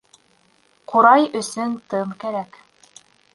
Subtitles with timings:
[0.91, 2.59] Ҡурай өсөн тын кәрәк